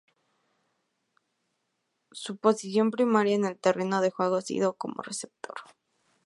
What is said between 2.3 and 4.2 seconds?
posición primaria en el terreno de